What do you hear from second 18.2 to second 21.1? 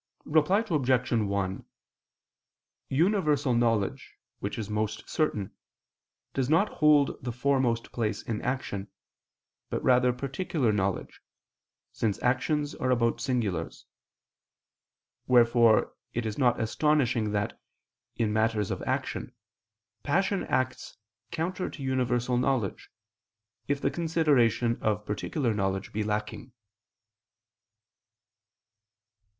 matters of action, passion acts